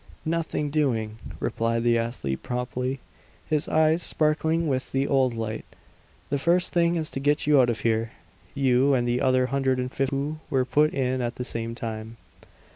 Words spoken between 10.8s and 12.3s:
in at the same time."